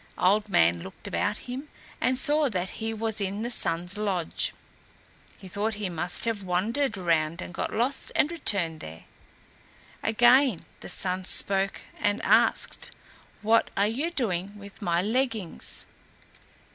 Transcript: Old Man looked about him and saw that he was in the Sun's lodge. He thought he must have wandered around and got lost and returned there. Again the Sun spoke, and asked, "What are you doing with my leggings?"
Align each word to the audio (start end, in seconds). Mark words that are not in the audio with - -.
Old 0.17 0.49
Man 0.49 0.81
looked 0.81 1.07
about 1.07 1.37
him 1.47 1.69
and 2.01 2.17
saw 2.17 2.49
that 2.49 2.71
he 2.81 2.91
was 2.91 3.21
in 3.21 3.43
the 3.43 3.51
Sun's 3.51 3.99
lodge. 3.99 4.51
He 5.37 5.47
thought 5.47 5.75
he 5.75 5.89
must 5.89 6.25
have 6.25 6.41
wandered 6.41 6.97
around 6.97 7.39
and 7.39 7.53
got 7.53 7.71
lost 7.71 8.11
and 8.15 8.31
returned 8.31 8.79
there. 8.79 9.03
Again 10.01 10.65
the 10.79 10.89
Sun 10.89 11.25
spoke, 11.25 11.81
and 11.99 12.19
asked, 12.23 12.89
"What 13.43 13.69
are 13.77 13.85
you 13.85 14.09
doing 14.09 14.57
with 14.57 14.81
my 14.81 15.03
leggings?" 15.03 15.85